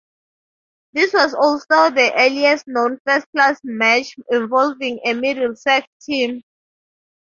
This 0.93 1.13
was 1.13 1.35
also 1.35 1.91
the 1.93 2.11
earliest 2.17 2.67
known 2.67 2.97
first-class 3.05 3.59
match 3.63 4.15
involving 4.31 4.99
a 5.05 5.13
Middlesex 5.13 5.85
team. 6.01 6.41